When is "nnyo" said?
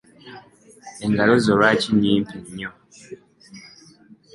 2.43-2.69